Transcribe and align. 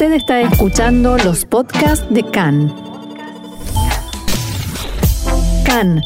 Usted 0.00 0.14
está 0.14 0.40
escuchando 0.40 1.18
los 1.18 1.44
podcasts 1.44 2.06
de 2.08 2.22
CAN. 2.22 2.74
CAN, 5.66 6.00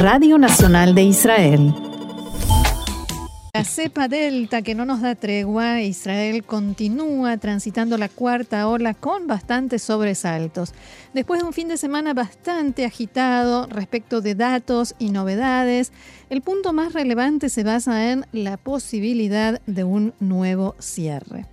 Radio 0.00 0.38
Nacional 0.38 0.92
de 0.96 1.04
Israel. 1.04 1.72
La 3.54 3.62
cepa 3.62 4.08
delta 4.08 4.62
que 4.62 4.74
no 4.74 4.86
nos 4.86 5.02
da 5.02 5.14
tregua, 5.14 5.82
Israel 5.82 6.42
continúa 6.42 7.36
transitando 7.36 7.96
la 7.96 8.08
cuarta 8.08 8.66
ola 8.66 8.94
con 8.94 9.28
bastantes 9.28 9.82
sobresaltos. 9.82 10.74
Después 11.14 11.42
de 11.42 11.46
un 11.46 11.52
fin 11.52 11.68
de 11.68 11.76
semana 11.76 12.12
bastante 12.12 12.84
agitado 12.84 13.68
respecto 13.68 14.20
de 14.20 14.34
datos 14.34 14.96
y 14.98 15.10
novedades, 15.10 15.92
el 16.28 16.42
punto 16.42 16.72
más 16.72 16.92
relevante 16.92 17.50
se 17.50 17.62
basa 17.62 18.10
en 18.10 18.26
la 18.32 18.56
posibilidad 18.56 19.62
de 19.66 19.84
un 19.84 20.12
nuevo 20.18 20.74
cierre. 20.80 21.46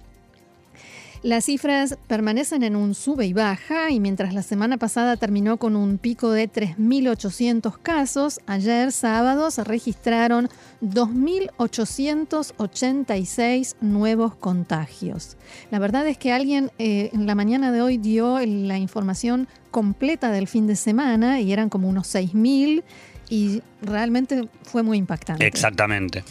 Las 1.28 1.44
cifras 1.44 2.00
permanecen 2.08 2.64
en 2.64 2.78
un 2.78 2.96
sube 2.96 3.26
y 3.26 3.34
baja 3.34 3.92
y 3.92 4.00
mientras 4.00 4.34
la 4.34 4.42
semana 4.42 4.78
pasada 4.78 5.18
terminó 5.18 5.58
con 5.58 5.76
un 5.76 5.98
pico 5.98 6.32
de 6.32 6.50
3.800 6.50 7.78
casos, 7.84 8.40
ayer 8.48 8.94
sábado 8.94 9.52
se 9.52 9.66
registraron 9.66 10.48
2.886 10.82 13.76
nuevos 13.82 14.36
contagios. 14.36 15.36
La 15.70 15.80
verdad 15.80 16.08
es 16.08 16.18
que 16.18 16.32
alguien 16.32 16.72
eh, 16.80 17.10
en 17.12 17.28
la 17.28 17.36
mañana 17.36 17.74
de 17.74 17.82
hoy 17.82 17.98
dio 17.98 18.40
la 18.40 18.78
información 18.78 19.50
completa 19.70 20.32
del 20.32 20.48
fin 20.48 20.66
de 20.66 20.78
semana 20.78 21.42
y 21.42 21.52
eran 21.52 21.68
como 21.68 21.90
unos 21.90 22.08
6.000 22.16 22.86
y 23.30 23.62
realmente 23.82 24.48
fue 24.64 24.82
muy 24.82 24.98
impactante. 24.98 25.46
Exactamente. 25.46 26.24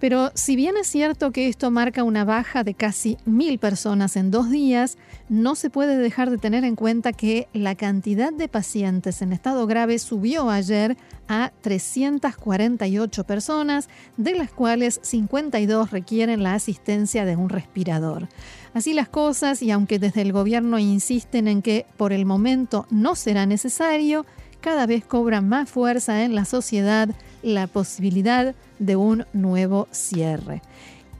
Pero 0.00 0.32
si 0.34 0.56
bien 0.56 0.76
es 0.78 0.86
cierto 0.86 1.30
que 1.30 1.46
esto 1.46 1.70
marca 1.70 2.04
una 2.04 2.24
baja 2.24 2.64
de 2.64 2.72
casi 2.72 3.18
mil 3.26 3.58
personas 3.58 4.16
en 4.16 4.30
dos 4.30 4.50
días, 4.50 4.96
no 5.28 5.54
se 5.54 5.68
puede 5.68 5.98
dejar 5.98 6.30
de 6.30 6.38
tener 6.38 6.64
en 6.64 6.74
cuenta 6.74 7.12
que 7.12 7.48
la 7.52 7.74
cantidad 7.74 8.32
de 8.32 8.48
pacientes 8.48 9.20
en 9.20 9.34
estado 9.34 9.66
grave 9.66 9.98
subió 9.98 10.48
ayer 10.48 10.96
a 11.28 11.52
348 11.60 13.24
personas, 13.24 13.90
de 14.16 14.34
las 14.34 14.50
cuales 14.50 15.00
52 15.02 15.90
requieren 15.90 16.42
la 16.42 16.54
asistencia 16.54 17.26
de 17.26 17.36
un 17.36 17.50
respirador. 17.50 18.28
Así 18.72 18.94
las 18.94 19.10
cosas, 19.10 19.62
y 19.62 19.70
aunque 19.70 19.98
desde 19.98 20.22
el 20.22 20.32
gobierno 20.32 20.78
insisten 20.78 21.46
en 21.46 21.60
que 21.60 21.84
por 21.98 22.14
el 22.14 22.24
momento 22.24 22.86
no 22.90 23.14
será 23.16 23.44
necesario, 23.44 24.24
cada 24.62 24.86
vez 24.86 25.04
cobra 25.04 25.42
más 25.42 25.68
fuerza 25.70 26.24
en 26.24 26.34
la 26.34 26.46
sociedad 26.46 27.10
la 27.42 27.66
posibilidad 27.66 28.46
de 28.46 28.54
un 28.96 29.26
nuevo 29.32 29.88
cierre. 29.90 30.62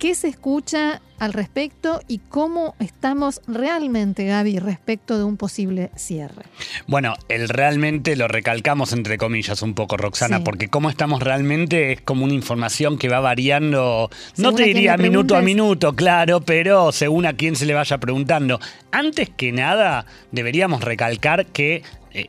¿Qué 0.01 0.15
se 0.15 0.29
escucha 0.29 1.03
al 1.19 1.35
respecto 1.35 2.01
y 2.09 2.21
cómo 2.31 2.75
estamos 2.79 3.43
realmente, 3.47 4.25
Gaby, 4.25 4.59
respecto 4.59 5.19
de 5.19 5.25
un 5.25 5.37
posible 5.37 5.91
cierre? 5.95 6.47
Bueno, 6.87 7.17
el 7.29 7.51
realmente 7.51 8.17
lo 8.17 8.27
recalcamos 8.27 8.95
entre 8.95 9.19
comillas 9.19 9.61
un 9.61 9.75
poco, 9.75 9.99
Roxana, 9.99 10.43
porque 10.43 10.69
cómo 10.69 10.89
estamos 10.89 11.23
realmente 11.23 11.93
es 11.93 12.01
como 12.01 12.25
una 12.25 12.33
información 12.33 12.97
que 12.97 13.11
va 13.11 13.21
variando, 13.21 14.09
no 14.39 14.55
te 14.55 14.65
diría 14.65 14.97
minuto 14.97 15.37
a 15.37 15.43
minuto, 15.43 15.95
claro, 15.95 16.41
pero 16.41 16.93
según 16.93 17.27
a 17.27 17.35
quién 17.35 17.55
se 17.55 17.67
le 17.67 17.75
vaya 17.75 17.99
preguntando. 17.99 18.59
Antes 18.93 19.29
que 19.29 19.53
nada, 19.53 20.07
deberíamos 20.33 20.83
recalcar 20.83 21.45
que 21.45 21.83
eh, 22.13 22.29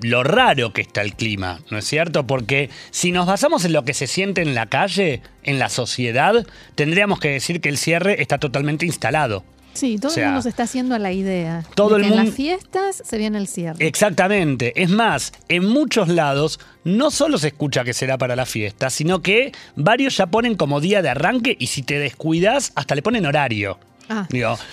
lo 0.00 0.22
raro 0.22 0.72
que 0.72 0.80
está 0.80 1.02
el 1.02 1.14
clima, 1.14 1.60
¿no 1.70 1.78
es 1.78 1.84
cierto? 1.84 2.26
Porque 2.26 2.70
si 2.90 3.12
nos 3.12 3.26
basamos 3.26 3.64
en 3.64 3.72
lo 3.72 3.84
que 3.84 3.94
se 3.94 4.06
siente 4.06 4.42
en 4.42 4.54
la 4.54 4.66
calle, 4.66 5.22
en 5.42 5.58
la 5.58 5.68
sociedad, 5.68 6.46
tendríamos 6.74 7.20
que 7.20 7.30
decir 7.30 7.60
que 7.60 7.68
el 7.68 7.78
cierre 7.78 8.20
está 8.22 8.38
totalmente 8.38 8.86
instalado. 8.86 9.44
Sí, 9.72 9.98
todo 9.98 10.14
el 10.16 10.24
mundo 10.26 10.42
se 10.42 10.48
está 10.48 10.64
haciendo 10.64 10.94
a 10.94 10.98
la 10.98 11.12
idea. 11.12 11.64
Todo 11.74 11.96
el 11.96 12.02
mundo... 12.02 12.18
En 12.18 12.26
las 12.26 12.34
fiestas 12.34 13.02
se 13.04 13.18
viene 13.18 13.38
el 13.38 13.46
cierre. 13.46 13.86
Exactamente. 13.86 14.72
Es 14.82 14.90
más, 14.90 15.32
en 15.48 15.64
muchos 15.64 16.08
lados 16.08 16.58
no 16.84 17.10
solo 17.10 17.38
se 17.38 17.48
escucha 17.48 17.84
que 17.84 17.94
será 17.94 18.18
para 18.18 18.36
la 18.36 18.46
fiesta, 18.46 18.90
sino 18.90 19.22
que 19.22 19.52
varios 19.76 20.16
ya 20.16 20.26
ponen 20.26 20.56
como 20.56 20.80
día 20.80 21.02
de 21.02 21.10
arranque 21.10 21.56
y 21.58 21.68
si 21.68 21.82
te 21.82 21.98
descuidas, 21.98 22.72
hasta 22.74 22.94
le 22.94 23.02
ponen 23.02 23.26
horario. 23.26 23.78
Ah. 24.12 24.26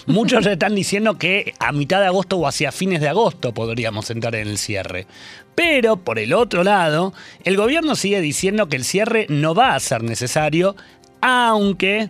muchos 0.08 0.44
ya 0.44 0.54
están 0.54 0.74
diciendo 0.74 1.20
que 1.20 1.54
a 1.60 1.72
mitad 1.72 2.00
de 2.00 2.08
agosto 2.08 2.38
o 2.38 2.48
hacia 2.48 2.72
fines 2.72 3.02
de 3.02 3.08
agosto 3.08 3.54
podríamos 3.54 4.10
entrar 4.10 4.34
en 4.34 4.48
el 4.48 4.58
cierre. 4.58 5.06
Pero, 5.54 5.98
por 5.98 6.18
el 6.18 6.34
otro 6.34 6.64
lado, 6.64 7.14
el 7.44 7.56
gobierno 7.56 7.96
sigue 7.96 8.20
diciendo 8.20 8.68
que 8.68 8.78
el 8.78 8.84
cierre 8.84 9.28
no 9.30 9.54
va 9.54 9.76
a 9.76 9.80
ser 9.80 10.02
necesario, 10.02 10.76
aunque 11.22 12.10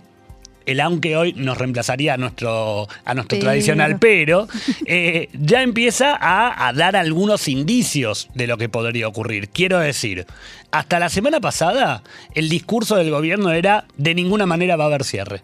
el 0.66 0.80
aunque 0.80 1.18
hoy 1.18 1.34
nos 1.34 1.58
reemplazaría 1.58 2.14
a 2.14 2.18
nuestro, 2.18 2.88
a 3.04 3.14
nuestro 3.14 3.40
tradicional 3.40 4.00
pero, 4.00 4.48
eh, 4.86 5.28
ya 5.34 5.64
empieza 5.64 6.16
a, 6.16 6.68
a, 6.68 6.74
dar 6.74 6.96
algunos 6.96 7.50
indicios 7.50 8.30
de 8.36 8.48
lo 8.48 8.58
que 8.58 8.70
podría 8.70 9.08
ocurrir. 9.08 9.50
Quiero 9.50 9.80
decir, 9.80 10.26
hasta 10.72 11.00
la 11.00 11.10
semana 11.10 11.42
pasada 11.42 12.04
el 12.36 12.48
discurso 12.48 12.96
del 12.96 13.12
gobierno 13.12 13.52
era 13.52 13.86
de 13.98 14.16
ninguna 14.16 14.46
manera 14.46 14.78
va 14.78 14.86
a 14.86 14.88
haber 14.88 15.04
cierre. 15.04 15.42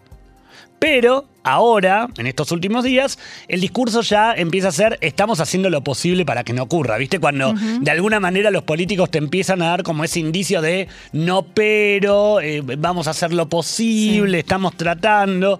Pero 0.84 1.24
ahora, 1.44 2.10
en 2.18 2.26
estos 2.26 2.52
últimos 2.52 2.84
días, 2.84 3.18
el 3.48 3.62
discurso 3.62 4.02
ya 4.02 4.34
empieza 4.34 4.68
a 4.68 4.72
ser 4.72 4.98
estamos 5.00 5.40
haciendo 5.40 5.70
lo 5.70 5.82
posible 5.82 6.26
para 6.26 6.44
que 6.44 6.52
no 6.52 6.64
ocurra. 6.64 6.98
¿Viste? 6.98 7.18
Cuando 7.18 7.54
de 7.54 7.90
alguna 7.90 8.20
manera 8.20 8.50
los 8.50 8.64
políticos 8.64 9.10
te 9.10 9.16
empiezan 9.16 9.62
a 9.62 9.68
dar 9.68 9.82
como 9.82 10.04
ese 10.04 10.20
indicio 10.20 10.60
de 10.60 10.88
no, 11.12 11.40
pero 11.40 12.38
eh, 12.42 12.60
vamos 12.60 13.08
a 13.08 13.12
hacer 13.12 13.32
lo 13.32 13.48
posible, 13.48 14.40
estamos 14.40 14.76
tratando. 14.76 15.58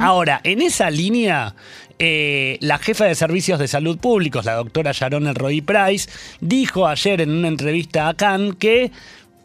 Ahora, 0.00 0.40
en 0.42 0.62
esa 0.62 0.90
línea, 0.90 1.54
eh, 1.98 2.56
la 2.62 2.78
jefa 2.78 3.04
de 3.04 3.14
servicios 3.14 3.58
de 3.58 3.68
salud 3.68 3.98
públicos, 3.98 4.46
la 4.46 4.54
doctora 4.54 4.92
Sharon 4.92 5.26
Elroy 5.26 5.60
Price, 5.60 6.08
dijo 6.40 6.88
ayer 6.88 7.20
en 7.20 7.30
una 7.30 7.48
entrevista 7.48 8.08
a 8.08 8.14
Cannes 8.14 8.54
que 8.58 8.90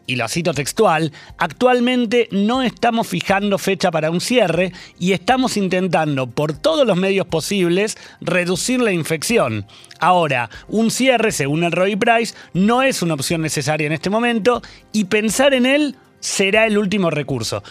y 0.07 0.16
lo 0.16 0.28
cito 0.28 0.53
textual, 0.53 1.12
actualmente 1.38 2.29
no 2.31 2.63
estamos 2.63 3.07
fijando 3.07 3.59
fecha 3.59 3.91
para 3.91 4.09
un 4.09 4.22
cierre 4.22 4.72
y 4.97 5.12
estamos 5.12 5.57
intentando 5.57 6.28
por 6.28 6.53
todos 6.53 6.88
los 6.88 6.97
medios 6.97 7.28
posibles 7.28 7.97
reducir 8.22 8.79
la 8.79 8.94
infección. 8.94 9.68
Ahora, 10.00 10.50
un 10.68 10.90
cierre, 10.90 11.31
según 11.31 11.63
el 11.63 11.73
Roy 11.73 11.95
Price, 11.95 12.34
no 12.53 12.81
es 12.81 13.01
una 13.01 13.13
opción 13.13 13.41
necesaria 13.41 13.85
en 13.85 13.94
este 13.94 14.09
momento 14.09 14.62
y 14.94 15.06
pensar 15.06 15.53
en 15.53 15.66
él 15.66 15.95
será 16.19 16.66
el 16.66 16.78
último 16.78 17.12
recurso 17.12 17.62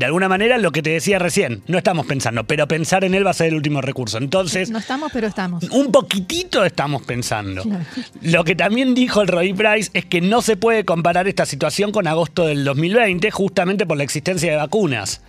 de 0.00 0.06
alguna 0.06 0.30
manera 0.30 0.56
lo 0.56 0.72
que 0.72 0.80
te 0.80 0.88
decía 0.88 1.18
recién, 1.18 1.62
no 1.66 1.76
estamos 1.76 2.06
pensando, 2.06 2.44
pero 2.44 2.66
pensar 2.66 3.04
en 3.04 3.14
él 3.14 3.26
va 3.26 3.32
a 3.32 3.34
ser 3.34 3.48
el 3.48 3.54
último 3.54 3.82
recurso. 3.82 4.16
Entonces. 4.16 4.70
No 4.70 4.78
estamos, 4.78 5.12
pero 5.12 5.26
estamos. 5.26 5.62
Un 5.64 5.92
poquitito 5.92 6.64
estamos 6.64 7.02
pensando. 7.02 7.62
Lo 8.22 8.42
que 8.42 8.54
también 8.56 8.94
dijo 8.94 9.20
el 9.20 9.28
Roy 9.28 9.52
Price 9.52 9.90
es 9.92 10.06
que 10.06 10.22
no 10.22 10.40
se 10.40 10.56
puede 10.56 10.86
comparar 10.86 11.28
esta 11.28 11.44
situación 11.44 11.92
con 11.92 12.06
agosto 12.06 12.46
del 12.46 12.64
2020, 12.64 13.30
justamente 13.30 13.84
por 13.84 13.98
la 13.98 14.04
existencia 14.04 14.50
de 14.50 14.56
vacunas. 14.56 15.20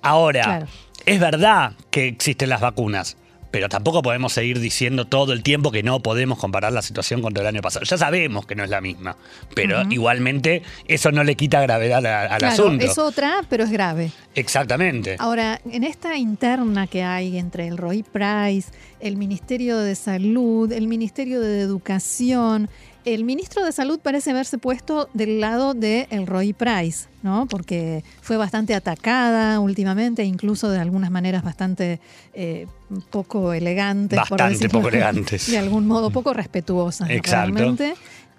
Ahora, 0.00 0.64
es 1.06 1.18
verdad 1.18 1.72
que 1.90 2.06
existen 2.06 2.50
las 2.50 2.60
vacunas 2.60 3.16
pero 3.50 3.68
tampoco 3.68 4.02
podemos 4.02 4.32
seguir 4.32 4.60
diciendo 4.60 5.06
todo 5.06 5.32
el 5.32 5.42
tiempo 5.42 5.70
que 5.70 5.82
no 5.82 6.00
podemos 6.00 6.38
comparar 6.38 6.72
la 6.72 6.82
situación 6.82 7.22
contra 7.22 7.42
el 7.42 7.48
año 7.48 7.62
pasado. 7.62 7.84
Ya 7.84 7.98
sabemos 7.98 8.46
que 8.46 8.54
no 8.54 8.64
es 8.64 8.70
la 8.70 8.80
misma, 8.80 9.16
pero 9.54 9.82
igualmente 9.90 10.62
eso 10.86 11.10
no 11.12 11.24
le 11.24 11.34
quita 11.34 11.60
gravedad 11.60 12.04
al 12.04 12.38
claro, 12.38 12.46
asunto. 12.46 12.86
Es 12.86 12.98
otra, 12.98 13.42
pero 13.48 13.64
es 13.64 13.70
grave. 13.70 14.10
Exactamente. 14.34 15.16
Ahora, 15.18 15.60
en 15.70 15.84
esta 15.84 16.16
interna 16.16 16.86
que 16.86 17.02
hay 17.02 17.38
entre 17.38 17.66
el 17.66 17.76
Roy 17.76 18.02
Price, 18.02 18.70
el 19.00 19.16
Ministerio 19.16 19.78
de 19.78 19.94
Salud, 19.94 20.70
el 20.72 20.86
Ministerio 20.86 21.40
de 21.40 21.60
Educación, 21.60 22.68
el 23.04 23.24
ministro 23.24 23.64
de 23.64 23.72
Salud 23.72 23.98
parece 24.00 24.30
haberse 24.30 24.58
puesto 24.58 25.08
del 25.14 25.40
lado 25.40 25.74
de 25.74 26.06
el 26.10 26.26
Roy 26.26 26.52
Price, 26.52 27.08
¿no? 27.22 27.46
Porque 27.46 28.04
fue 28.20 28.36
bastante 28.36 28.74
atacada 28.74 29.60
últimamente, 29.60 30.24
incluso 30.24 30.70
de 30.70 30.78
algunas 30.78 31.10
maneras 31.10 31.42
bastante 31.42 32.00
eh, 32.34 32.66
poco 33.10 33.52
elegantes. 33.52 34.18
Bastante 34.18 34.68
poco 34.68 34.88
elegantes. 34.88 35.46
De 35.50 35.58
algún 35.58 35.86
modo 35.86 36.10
poco 36.10 36.32
respetuosas. 36.32 37.08
Exacto. 37.10 37.74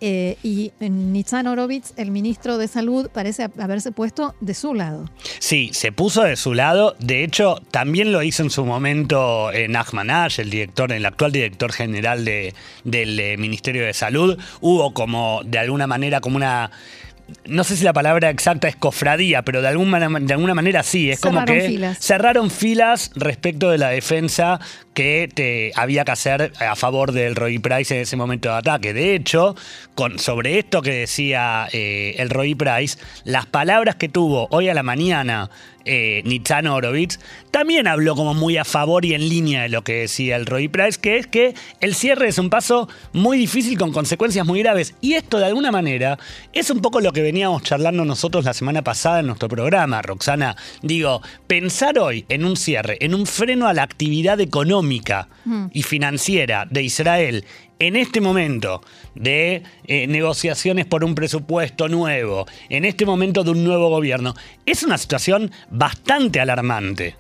Eh, 0.03 0.38
y 0.42 0.71
Nitzan 0.80 1.45
Horowitz, 1.45 1.94
el 1.95 2.09
ministro 2.09 2.57
de 2.57 2.68
Salud, 2.68 3.09
parece 3.13 3.50
haberse 3.59 3.92
puesto 3.92 4.33
de 4.42 4.56
su 4.56 4.74
lado. 4.74 5.07
Sí, 5.38 5.69
se 5.74 5.92
puso 5.92 6.24
de 6.24 6.36
su 6.36 6.56
lado. 6.56 6.95
De 6.98 7.24
hecho, 7.24 7.62
también 7.69 8.12
lo 8.12 8.24
hizo 8.24 8.42
en 8.42 8.50
su 8.50 8.65
momento 8.65 9.51
eh, 9.51 9.68
Nachman 9.68 10.09
el 10.09 10.50
director, 10.50 10.92
el 10.92 11.06
actual 11.06 11.31
director 11.31 11.71
general 11.71 12.25
de, 12.25 12.56
del 12.83 13.19
eh, 13.19 13.38
Ministerio 13.38 13.86
de 13.86 13.94
Salud. 13.94 14.39
Hubo 14.59 14.92
como, 14.94 15.42
de 15.45 15.59
alguna 15.59 15.86
manera, 15.86 16.19
como 16.19 16.36
una 16.36 16.71
no 17.45 17.63
sé 17.63 17.77
si 17.77 17.83
la 17.83 17.94
palabra 17.94 18.30
exacta 18.30 18.68
es 18.68 18.75
cofradía, 18.75 19.42
pero 19.44 19.62
de 19.62 19.68
alguna, 19.69 20.00
de 20.19 20.33
alguna 20.33 20.54
manera 20.54 20.83
sí. 20.83 21.09
Es 21.12 21.19
como 21.19 21.45
que 21.45 21.62
filas. 21.62 21.97
cerraron 22.00 22.50
filas 22.50 23.12
respecto 23.15 23.69
de 23.69 23.77
la 23.77 23.89
defensa 23.89 24.59
que 24.94 25.30
te 25.34 25.72
había 25.76 26.04
que 26.04 26.12
hacer 26.12 26.54
a 26.60 26.76
favor 26.76 27.12
del 27.12 27.36
Roy 27.36 27.60
Price 27.60 27.96
en 27.96 28.02
ese 28.02 28.18
momento 28.18 28.50
de 28.50 28.56
ataque. 28.56 28.94
De 28.94 29.16
hecho, 29.16 29.56
sobre 30.18 30.60
esto 30.60 30.82
que 30.82 30.92
decía 30.92 31.68
eh, 31.72 32.16
el 32.18 32.30
Roy 32.30 32.56
Price, 32.56 32.98
las 33.24 33.46
palabras 33.46 33.96
que 33.96 34.10
tuvo 34.10 34.48
hoy 34.52 34.70
a 34.70 34.74
la 34.74 34.84
mañana 34.84 35.50
eh, 35.86 36.22
Nitzan 36.26 36.68
Horowitz, 36.68 37.20
también 37.50 37.88
habló 37.88 38.16
como 38.16 38.34
muy 38.34 38.58
a 38.58 38.66
favor 38.66 39.04
y 39.06 39.14
en 39.14 39.28
línea 39.28 39.64
de 39.64 39.70
lo 39.70 39.84
que 39.84 40.02
decía 40.02 40.36
el 40.36 40.46
Roy 40.46 40.68
Price, 40.68 41.00
que 41.00 41.18
es 41.18 41.28
que 41.28 41.56
el 41.80 41.96
cierre 41.96 42.28
es 42.28 42.38
un 42.38 42.50
paso 42.50 42.88
muy 43.14 43.38
difícil 43.38 43.78
con 43.78 43.92
consecuencias 43.92 44.46
muy 44.46 44.60
graves. 44.60 44.94
Y 45.02 45.14
esto 45.14 45.40
de 45.40 45.46
alguna 45.46 45.72
manera 45.72 46.20
es 46.54 46.70
un 46.70 46.82
poco 46.82 47.00
lo 47.00 47.14
que 47.14 47.22
veníamos 47.22 47.64
charlando 47.64 48.06
nosotros 48.06 48.46
la 48.46 48.54
semana 48.54 48.84
pasada 48.84 49.22
en 49.22 49.28
nuestro 49.28 49.50
programa, 49.50 50.02
Roxana. 50.02 50.56
Digo, 50.82 51.22
pensar 51.48 51.98
hoy 51.98 52.26
en 52.30 52.46
un 52.46 52.58
cierre, 52.58 52.98
en 53.00 53.16
un 53.16 53.26
freno 53.26 53.68
a 53.68 53.74
la 53.74 53.84
actividad 53.84 54.40
económica 54.40 54.81
mm. 54.83 55.68
y 55.74 55.83
financiera 55.83 56.68
de 56.69 56.83
Israel 56.83 57.45
en 57.81 57.95
este 57.95 58.22
momento 58.22 58.81
de 59.16 59.63
eh, 59.86 60.06
negociaciones 60.06 60.86
por 60.86 61.04
un 61.04 61.16
presupuesto 61.16 61.89
nuevo, 61.89 62.45
en 62.69 62.86
este 62.86 63.07
momento 63.07 63.44
de 63.44 63.50
un 63.50 63.63
nuevo 63.63 63.89
gobierno, 63.89 64.36
es 64.68 64.83
una 64.83 65.00
situación 65.00 65.51
bastante 65.72 66.39
alarmante. 66.39 67.16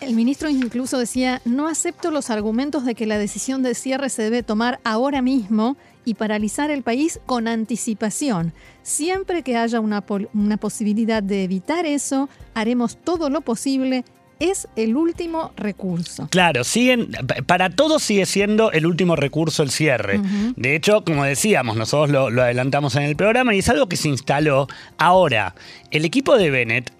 El 0.00 0.14
ministro 0.14 0.48
incluso 0.48 0.98
decía, 0.98 1.42
no 1.44 1.68
acepto 1.68 2.10
los 2.10 2.30
argumentos 2.30 2.86
de 2.86 2.94
que 2.94 3.04
la 3.04 3.18
decisión 3.18 3.62
de 3.62 3.74
cierre 3.74 4.08
se 4.08 4.22
debe 4.22 4.42
tomar 4.42 4.80
ahora 4.82 5.20
mismo 5.20 5.76
y 6.06 6.14
paralizar 6.14 6.70
el 6.70 6.82
país 6.82 7.20
con 7.26 7.46
anticipación. 7.46 8.54
Siempre 8.82 9.42
que 9.42 9.58
haya 9.58 9.78
una, 9.78 10.02
una 10.32 10.56
posibilidad 10.56 11.22
de 11.22 11.44
evitar 11.44 11.84
eso, 11.84 12.30
haremos 12.54 12.96
todo 12.96 13.28
lo 13.28 13.42
posible 13.42 14.04
es 14.42 14.66
el 14.76 14.96
último 14.96 15.52
recurso. 15.56 16.28
Claro, 16.30 16.64
siguen, 16.64 17.10
para 17.46 17.70
todos 17.70 18.02
sigue 18.02 18.26
siendo 18.26 18.72
el 18.72 18.86
último 18.86 19.14
recurso 19.14 19.62
el 19.62 19.70
cierre. 19.70 20.20
De 20.56 20.74
hecho, 20.74 21.04
como 21.04 21.24
decíamos, 21.24 21.76
nosotros 21.76 22.10
lo, 22.10 22.30
lo 22.30 22.42
adelantamos 22.42 22.96
en 22.96 23.02
el 23.02 23.14
programa 23.14 23.54
y 23.54 23.60
es 23.60 23.68
algo 23.68 23.88
que 23.88 23.96
se 23.96 24.08
instaló. 24.08 24.66
Ahora, 24.98 25.54
el 25.90 26.04
equipo 26.04 26.36
de 26.36 26.50
Bennett 26.50 26.92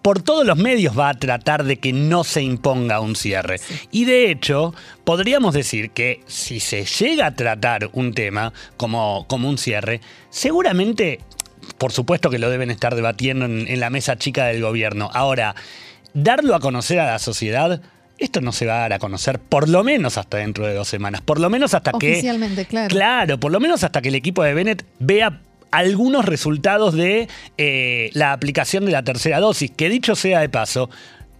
por 0.00 0.22
todos 0.22 0.46
los 0.46 0.56
medios 0.56 0.98
va 0.98 1.10
a 1.10 1.14
tratar 1.14 1.64
de 1.64 1.76
que 1.76 1.92
no 1.92 2.24
se 2.24 2.42
imponga 2.42 3.00
un 3.00 3.14
cierre. 3.14 3.60
Y 3.90 4.06
de 4.06 4.30
hecho, 4.30 4.74
podríamos 5.04 5.52
decir 5.52 5.90
que 5.90 6.22
si 6.26 6.60
se 6.60 6.86
llega 6.86 7.26
a 7.26 7.34
tratar 7.34 7.90
un 7.92 8.14
tema 8.14 8.54
como, 8.78 9.26
como 9.28 9.50
un 9.50 9.58
cierre, 9.58 10.00
seguramente, 10.30 11.20
por 11.76 11.92
supuesto 11.92 12.30
que 12.30 12.38
lo 12.38 12.48
deben 12.48 12.70
estar 12.70 12.94
debatiendo 12.94 13.44
en 13.44 13.80
la 13.80 13.90
mesa 13.90 14.16
chica 14.16 14.46
del 14.46 14.62
gobierno. 14.62 15.10
Ahora, 15.12 15.54
darlo 16.22 16.54
a 16.54 16.60
conocer 16.60 17.00
a 17.00 17.06
la 17.06 17.18
sociedad, 17.18 17.80
esto 18.18 18.40
no 18.40 18.52
se 18.52 18.66
va 18.66 18.76
a 18.76 18.80
dar 18.80 18.92
a 18.94 18.98
conocer 18.98 19.38
por 19.38 19.68
lo 19.68 19.84
menos 19.84 20.18
hasta 20.18 20.38
dentro 20.38 20.66
de 20.66 20.74
dos 20.74 20.88
semanas. 20.88 21.20
Por 21.20 21.40
lo 21.40 21.48
menos 21.50 21.74
hasta 21.74 21.92
que. 21.92 22.12
Oficialmente, 22.12 22.66
claro. 22.66 22.88
Claro, 22.88 23.40
por 23.40 23.52
lo 23.52 23.60
menos 23.60 23.84
hasta 23.84 24.02
que 24.02 24.08
el 24.08 24.14
equipo 24.14 24.42
de 24.42 24.54
Bennett 24.54 24.84
vea 24.98 25.40
algunos 25.70 26.24
resultados 26.24 26.94
de 26.94 27.28
eh, 27.58 28.10
la 28.14 28.32
aplicación 28.32 28.86
de 28.86 28.92
la 28.92 29.02
tercera 29.02 29.38
dosis. 29.38 29.70
Que 29.70 29.88
dicho 29.88 30.16
sea 30.16 30.40
de 30.40 30.48
paso, 30.48 30.90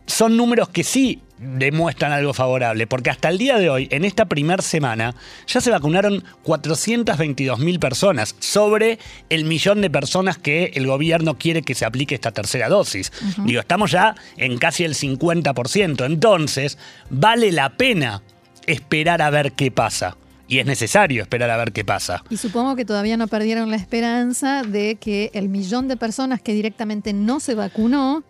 son 0.08 0.36
números 0.36 0.70
que 0.70 0.82
sí 0.82 1.20
demuestran 1.38 2.10
algo 2.10 2.32
favorable, 2.32 2.86
porque 2.86 3.10
hasta 3.10 3.28
el 3.28 3.38
día 3.38 3.58
de 3.58 3.70
hoy, 3.70 3.88
en 3.92 4.04
esta 4.04 4.24
primera 4.24 4.62
semana, 4.62 5.14
ya 5.46 5.60
se 5.60 5.70
vacunaron 5.70 6.24
422 6.42 7.60
mil 7.60 7.78
personas 7.78 8.34
sobre 8.40 8.98
el 9.28 9.44
millón 9.44 9.80
de 9.80 9.90
personas 9.90 10.38
que 10.38 10.72
el 10.74 10.86
gobierno 10.86 11.38
quiere 11.38 11.62
que 11.62 11.74
se 11.74 11.84
aplique 11.84 12.14
esta 12.16 12.32
tercera 12.32 12.68
dosis. 12.68 13.12
Digo, 13.44 13.60
estamos 13.60 13.92
ya 13.92 14.16
en 14.36 14.58
casi 14.58 14.84
el 14.84 14.94
50%, 14.94 16.04
entonces 16.04 16.78
vale 17.10 17.52
la 17.52 17.76
pena 17.76 18.22
esperar 18.66 19.22
a 19.22 19.30
ver 19.30 19.52
qué 19.52 19.70
pasa. 19.70 20.16
Y 20.50 20.60
es 20.60 20.66
necesario 20.66 21.20
esperar 21.22 21.50
a 21.50 21.58
ver 21.58 21.72
qué 21.72 21.84
pasa. 21.84 22.24
Y 22.30 22.38
supongo 22.38 22.74
que 22.74 22.86
todavía 22.86 23.18
no 23.18 23.28
perdieron 23.28 23.70
la 23.70 23.76
esperanza 23.76 24.62
de 24.62 24.96
que 24.96 25.30
el 25.34 25.50
millón 25.50 25.88
de 25.88 25.98
personas 25.98 26.40
que 26.40 26.54
directamente 26.54 27.12
no 27.12 27.38
se 27.38 27.54
vacunó, 27.54 28.24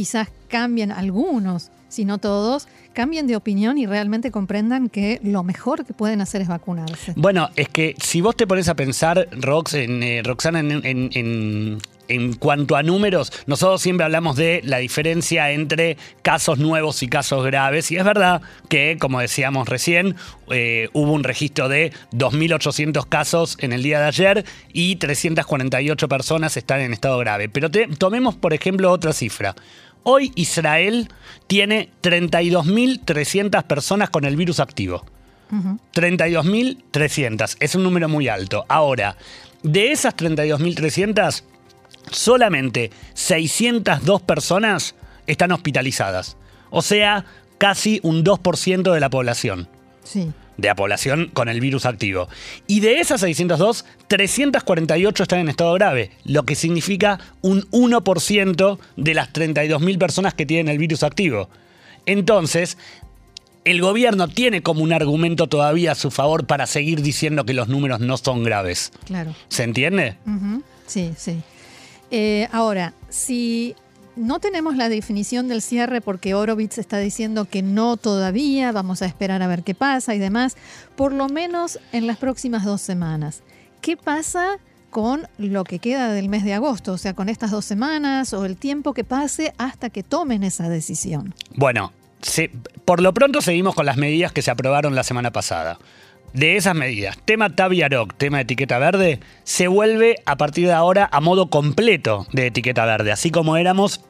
quizás 0.00 0.28
cambien 0.48 0.92
algunos 0.92 1.70
si 1.90 2.06
no 2.06 2.16
todos, 2.16 2.68
cambien 2.94 3.26
de 3.26 3.36
opinión 3.36 3.76
y 3.76 3.84
realmente 3.84 4.30
comprendan 4.30 4.88
que 4.88 5.20
lo 5.22 5.42
mejor 5.42 5.84
que 5.84 5.92
pueden 5.92 6.22
hacer 6.22 6.40
es 6.40 6.48
vacunarse. 6.48 7.12
Bueno, 7.16 7.50
es 7.54 7.68
que 7.68 7.94
si 8.02 8.22
vos 8.22 8.34
te 8.34 8.46
pones 8.46 8.68
a 8.68 8.74
pensar, 8.74 9.28
Rox, 9.32 9.74
en, 9.74 10.02
eh, 10.02 10.22
Roxana, 10.24 10.60
en, 10.60 11.80
en 12.10 12.34
cuanto 12.34 12.76
a 12.76 12.82
números, 12.82 13.32
nosotros 13.46 13.80
siempre 13.80 14.04
hablamos 14.04 14.36
de 14.36 14.60
la 14.64 14.78
diferencia 14.78 15.52
entre 15.52 15.96
casos 16.22 16.58
nuevos 16.58 17.02
y 17.04 17.08
casos 17.08 17.44
graves. 17.44 17.90
Y 17.92 17.96
es 17.96 18.04
verdad 18.04 18.42
que, 18.68 18.96
como 19.00 19.20
decíamos 19.20 19.68
recién, 19.68 20.16
eh, 20.50 20.88
hubo 20.92 21.12
un 21.12 21.22
registro 21.22 21.68
de 21.68 21.92
2.800 22.12 23.06
casos 23.08 23.56
en 23.60 23.72
el 23.72 23.84
día 23.84 24.00
de 24.00 24.06
ayer 24.06 24.44
y 24.72 24.96
348 24.96 26.08
personas 26.08 26.56
están 26.56 26.80
en 26.80 26.92
estado 26.92 27.16
grave. 27.18 27.48
Pero 27.48 27.70
tomemos, 27.96 28.34
por 28.34 28.54
ejemplo, 28.54 28.90
otra 28.90 29.12
cifra. 29.12 29.54
Hoy 30.02 30.32
Israel 30.34 31.08
tiene 31.46 31.90
32.300 32.02 33.64
personas 33.64 34.10
con 34.10 34.24
el 34.24 34.36
virus 34.36 34.60
activo. 34.60 35.04
32.300, 35.94 37.56
es 37.58 37.74
un 37.74 37.82
número 37.82 38.08
muy 38.08 38.28
alto. 38.28 38.64
Ahora, 38.68 39.16
de 39.64 39.90
esas 39.90 40.16
32.300, 40.16 41.42
solamente 42.10 42.92
602 43.14 44.22
personas 44.22 44.94
están 45.26 45.50
hospitalizadas. 45.50 46.36
O 46.70 46.82
sea, 46.82 47.24
casi 47.58 47.98
un 48.04 48.24
2% 48.24 48.92
de 48.92 49.00
la 49.00 49.10
población. 49.10 49.68
Sí 50.04 50.32
de 50.60 50.68
la 50.68 50.74
población 50.74 51.30
con 51.32 51.48
el 51.48 51.60
virus 51.60 51.86
activo. 51.86 52.28
Y 52.66 52.80
de 52.80 53.00
esas 53.00 53.20
602, 53.20 53.84
348 54.08 55.22
están 55.22 55.40
en 55.40 55.48
estado 55.48 55.72
grave, 55.74 56.10
lo 56.24 56.44
que 56.44 56.54
significa 56.54 57.18
un 57.40 57.62
1% 57.70 58.78
de 58.96 59.14
las 59.14 59.32
32.000 59.32 59.98
personas 59.98 60.34
que 60.34 60.46
tienen 60.46 60.68
el 60.68 60.78
virus 60.78 61.02
activo. 61.02 61.48
Entonces, 62.06 62.76
el 63.64 63.80
gobierno 63.80 64.28
tiene 64.28 64.62
como 64.62 64.82
un 64.82 64.92
argumento 64.92 65.46
todavía 65.46 65.92
a 65.92 65.94
su 65.94 66.10
favor 66.10 66.46
para 66.46 66.66
seguir 66.66 67.02
diciendo 67.02 67.44
que 67.44 67.54
los 67.54 67.68
números 67.68 68.00
no 68.00 68.16
son 68.16 68.42
graves. 68.42 68.92
Claro. 69.04 69.34
¿Se 69.48 69.64
entiende? 69.64 70.16
Sí, 70.86 71.12
sí. 71.16 71.40
Eh, 72.10 72.48
ahora, 72.52 72.94
si 73.08 73.76
no 74.20 74.38
tenemos 74.38 74.76
la 74.76 74.88
definición 74.88 75.48
del 75.48 75.62
cierre 75.62 76.00
porque 76.00 76.34
Orovitz 76.34 76.78
está 76.78 76.98
diciendo 76.98 77.46
que 77.46 77.62
no 77.62 77.96
todavía, 77.96 78.70
vamos 78.72 79.02
a 79.02 79.06
esperar 79.06 79.42
a 79.42 79.46
ver 79.46 79.62
qué 79.62 79.74
pasa 79.74 80.14
y 80.14 80.18
demás, 80.18 80.56
por 80.96 81.12
lo 81.12 81.28
menos 81.28 81.78
en 81.92 82.06
las 82.06 82.18
próximas 82.18 82.64
dos 82.64 82.80
semanas. 82.80 83.42
¿Qué 83.80 83.96
pasa 83.96 84.58
con 84.90 85.26
lo 85.38 85.64
que 85.64 85.78
queda 85.78 86.12
del 86.12 86.28
mes 86.28 86.44
de 86.44 86.54
agosto? 86.54 86.92
O 86.92 86.98
sea, 86.98 87.14
con 87.14 87.28
estas 87.28 87.50
dos 87.50 87.64
semanas 87.64 88.32
o 88.34 88.44
el 88.44 88.56
tiempo 88.56 88.92
que 88.92 89.04
pase 89.04 89.54
hasta 89.58 89.90
que 89.90 90.02
tomen 90.02 90.44
esa 90.44 90.68
decisión. 90.68 91.34
Bueno, 91.56 91.92
por 92.84 93.00
lo 93.00 93.14
pronto 93.14 93.40
seguimos 93.40 93.74
con 93.74 93.86
las 93.86 93.96
medidas 93.96 94.32
que 94.32 94.42
se 94.42 94.50
aprobaron 94.50 94.94
la 94.94 95.04
semana 95.04 95.32
pasada. 95.32 95.78
De 96.32 96.56
esas 96.56 96.76
medidas, 96.76 97.18
tema 97.24 97.56
Taviaroc, 97.56 98.14
tema 98.14 98.40
etiqueta 98.40 98.78
verde, 98.78 99.18
se 99.42 99.66
vuelve 99.66 100.16
a 100.26 100.36
partir 100.36 100.66
de 100.66 100.72
ahora 100.72 101.08
a 101.10 101.20
modo 101.20 101.50
completo 101.50 102.26
de 102.32 102.46
etiqueta 102.46 102.84
verde, 102.84 103.10
así 103.10 103.32
como 103.32 103.56
éramos 103.56 104.00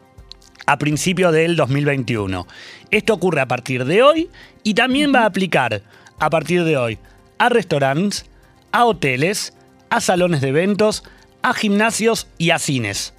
a 0.66 0.78
principio 0.78 1.32
del 1.32 1.56
2021. 1.56 2.46
Esto 2.90 3.14
ocurre 3.14 3.40
a 3.40 3.48
partir 3.48 3.84
de 3.84 4.02
hoy 4.02 4.30
y 4.62 4.74
también 4.74 5.12
va 5.14 5.20
a 5.22 5.26
aplicar 5.26 5.82
a 6.18 6.30
partir 6.30 6.64
de 6.64 6.76
hoy 6.76 6.98
a 7.38 7.48
restaurantes, 7.48 8.26
a 8.72 8.84
hoteles, 8.84 9.54
a 9.88 10.00
salones 10.00 10.40
de 10.40 10.48
eventos, 10.48 11.02
a 11.42 11.54
gimnasios 11.54 12.28
y 12.38 12.50
a 12.50 12.58
cines. 12.58 13.14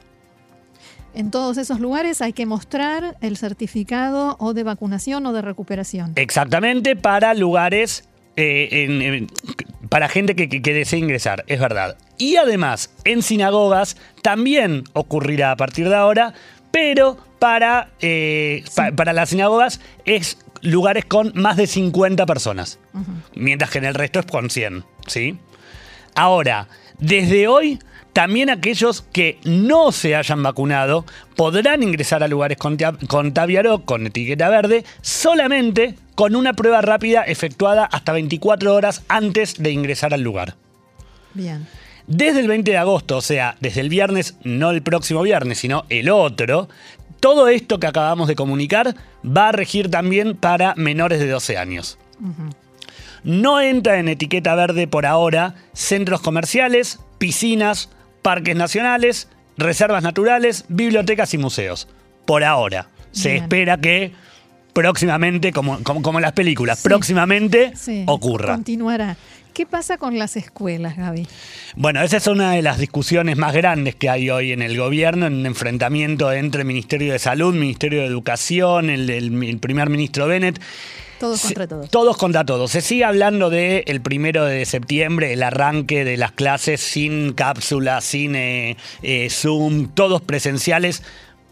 En 1.13 1.29
todos 1.29 1.57
esos 1.57 1.79
lugares 1.79 2.21
hay 2.21 2.31
que 2.31 2.45
mostrar 2.45 3.17
el 3.19 3.36
certificado 3.36 4.38
o 4.39 4.53
de 4.53 4.63
vacunación 4.63 5.25
o 5.25 5.33
de 5.33 5.41
recuperación. 5.41 6.13
Exactamente, 6.15 6.95
para 6.95 7.33
lugares, 7.33 8.07
eh, 8.38 9.27
para 9.89 10.07
gente 10.07 10.36
que, 10.36 10.48
que, 10.48 10.74
desee 10.74 11.00
ingresar, 11.00 11.43
es 11.48 11.60
verdad. 11.60 11.98
Y 12.17 12.38
además, 12.38 12.91
en 13.03 13.24
sinagogas 13.24 13.98
también 14.21 14.86
ocurrirá 14.93 15.51
a 15.51 15.57
partir 15.57 15.89
de 15.89 15.95
ahora, 15.95 16.33
pero 16.72 17.18
para, 17.40 17.92
eh, 18.00 18.63
para 18.96 19.13
las 19.13 19.30
sinagogas 19.30 19.82
es 20.06 20.38
lugares 20.62 21.06
con 21.06 21.32
más 21.36 21.58
de 21.58 21.68
50 21.68 22.25
personas, 22.25 22.80
mientras 23.36 23.72
que 23.72 23.80
en 23.80 23.86
el 23.86 23.96
resto 23.96 24.20
es 24.20 24.25
con 24.25 24.50
100, 24.50 24.86
¿sí? 25.08 25.38
Ahora, 26.16 26.68
desde 27.00 27.48
hoy, 27.48 27.80
también 28.13 28.50
aquellos 28.50 29.04
que 29.13 29.40
no 29.44 29.92
se 29.92 30.16
hayan 30.16 30.44
vacunado 30.44 31.06
podrán 31.36 31.82
ingresar 31.82 32.24
a 32.24 32.28
lugares 32.28 32.58
con, 32.58 32.78
con 33.08 33.34
Taviaro, 33.34 33.86
con 33.86 34.06
etiqueta 34.06 34.50
verde, 34.50 34.84
solamente 35.01 35.96
con 36.16 36.36
una 36.36 36.54
prueba 36.54 36.82
rápida 36.82 37.24
efectuada 37.24 37.86
hasta 37.86 38.12
24 38.12 38.75
horas 38.75 39.04
antes 39.08 39.56
de 39.62 39.72
ingresar 39.72 40.13
al 40.13 40.22
lugar. 40.22 40.56
Bien. 41.34 41.66
Desde 42.08 42.39
el 42.39 42.48
20 42.48 42.72
de 42.72 42.77
agosto, 42.77 43.17
o 43.17 43.22
sea, 43.22 43.55
desde 43.60 43.81
el 43.81 43.89
viernes, 43.89 44.36
no 44.43 44.72
el 44.72 44.81
próximo 44.81 45.22
viernes, 45.22 45.60
sino 45.60 45.86
el 45.89 46.10
otro, 46.10 46.70
Todo 47.20 47.50
esto 47.50 47.79
que 47.79 47.86
acabamos 47.86 48.27
de 48.27 48.36
comunicar 48.36 48.96
va 49.24 49.50
a 49.50 49.51
regir 49.51 49.91
también 49.91 50.36
para 50.36 50.74
menores 50.75 51.20
de 51.20 51.29
12 51.29 51.58
años. 51.58 52.00
No 53.24 53.62
entra 53.62 54.00
en 54.00 54.08
etiqueta 54.08 54.55
verde 54.55 54.88
por 54.88 55.05
ahora 55.05 55.53
centros 55.74 56.22
comerciales, 56.22 57.00
piscinas, 57.20 57.89
parques 58.24 58.55
nacionales, 58.55 59.27
reservas 59.55 60.01
naturales, 60.01 60.65
bibliotecas 60.67 61.34
y 61.36 61.38
museos. 61.38 61.88
Por 62.25 62.43
ahora. 62.43 62.88
Se 63.12 63.36
espera 63.36 63.77
que 63.77 64.13
próximamente, 64.74 65.51
como, 65.51 65.84
como, 65.84 66.20
las 66.20 66.31
películas, 66.31 66.81
próximamente 66.81 67.74
ocurra. 68.08 68.55
Continuará. 68.55 69.17
¿Qué 69.53 69.65
pasa 69.65 69.98
con 69.98 70.17
las 70.17 70.38
escuelas, 70.38 70.96
Gaby? 70.96 71.27
Bueno, 71.75 72.01
esa 72.01 72.17
es 72.17 72.27
una 72.27 72.53
de 72.53 72.62
las 72.62 72.77
discusiones 72.77 73.38
más 73.38 73.53
grandes 73.53 73.96
que 73.96 74.10
hay 74.10 74.29
hoy 74.29 74.53
en 74.53 74.62
el 74.62 74.77
gobierno, 74.77 75.25
en 75.25 75.34
un 75.34 75.46
enfrentamiento 75.46 76.31
entre 76.31 76.63
Ministerio 76.63 77.12
de 77.12 77.20
Salud, 77.20 77.53
Ministerio 77.53 78.01
de 78.01 78.08
Educación, 78.08 78.89
el, 78.89 79.60
primer 79.60 79.89
ministro 79.89 80.27
Bennett. 80.27 80.62
Todos 81.20 81.41
contra 81.41 81.67
todos. 81.67 81.89
Todos 81.89 82.17
contra 82.17 82.46
todos. 82.46 82.72
Se 82.72 82.81
sigue 82.81 83.03
hablando 83.03 83.50
del 83.50 83.84
el 83.86 84.01
primero 84.01 84.46
de 84.46 84.65
septiembre, 84.65 85.34
el 85.34 85.43
arranque 85.43 86.05
de 86.05 86.17
las 86.17 86.31
clases 86.31 86.79
sin 86.81 87.34
cápsula, 87.34 88.01
sin 88.01 88.36
eh, 88.36 88.77
eh, 89.03 89.29
Zoom, 89.29 89.89
todos 89.89 90.22
presenciales 90.22 91.03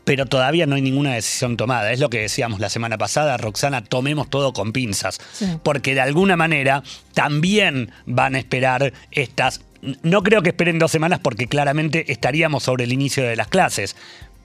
pero 0.06 0.26
todavía 0.26 0.66
no 0.66 0.76
hay 0.76 0.82
ninguna 0.82 1.14
decisión 1.14 1.58
tomada. 1.58 1.92
Es 1.92 2.00
lo 2.00 2.10
que 2.10 2.20
decíamos 2.20 2.60
la 2.60 2.70
semana 2.70 2.98
pasada, 2.98 3.38
Roxana, 3.38 3.84
tomemos 3.84 4.30
todo 4.30 4.54
con 4.54 4.72
pinzas, 4.72 5.20
porque 5.64 5.94
de 5.94 6.02
alguna 6.02 6.36
manera 6.36 6.84
también 7.14 7.92
van 8.06 8.36
a 8.36 8.40
esperar 8.40 8.94
estas... 9.12 9.62
No 10.04 10.24
creo 10.24 10.42
que 10.42 10.50
esperen 10.50 10.78
dos 10.78 10.92
semanas 10.92 11.20
porque 11.20 11.48
claramente 11.48 12.12
estaríamos 12.12 12.64
sobre 12.64 12.84
el 12.84 12.92
inicio 12.92 13.24
de 13.24 13.36
las 13.36 13.48
clases, 13.48 13.96